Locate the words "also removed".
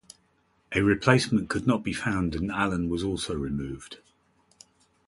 3.03-3.99